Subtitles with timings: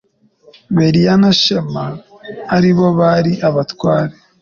[0.75, 1.85] beriya na shema
[2.55, 4.13] ari bo bari abatware